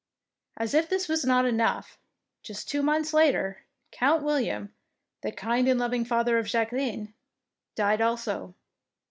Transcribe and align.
As 0.57 0.73
if 0.73 0.89
this 0.89 1.07
was 1.07 1.25
not 1.25 1.45
enough, 1.45 1.99
just 2.41 2.67
two 2.67 2.81
months 2.81 3.13
later. 3.13 3.65
Count 3.91 4.23
William, 4.23 4.73
the 5.21 5.31
kind 5.31 5.67
and 5.67 5.79
loving 5.79 6.05
father 6.05 6.39
of 6.39 6.47
Jacqueline, 6.47 7.13
died 7.75 8.01
also. 8.01 8.55